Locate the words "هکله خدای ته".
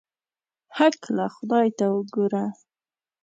0.77-1.85